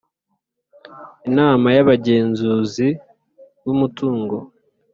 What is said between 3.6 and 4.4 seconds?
b umutungo